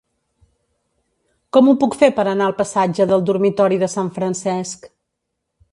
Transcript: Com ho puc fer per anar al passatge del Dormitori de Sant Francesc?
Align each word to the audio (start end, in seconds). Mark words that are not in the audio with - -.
Com 1.57 1.69
ho 1.69 1.75
puc 1.83 1.97
fer 1.99 2.09
per 2.21 2.25
anar 2.33 2.47
al 2.49 2.57
passatge 2.63 3.09
del 3.13 3.25
Dormitori 3.29 3.79
de 3.87 3.95
Sant 3.99 4.13
Francesc? 4.19 4.93